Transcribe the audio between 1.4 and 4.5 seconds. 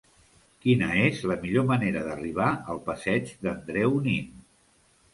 millor manera d'arribar al passeig d'Andreu Nin?